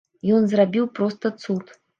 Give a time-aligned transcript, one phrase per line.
[0.37, 1.75] Ён зрабіў проста цуд.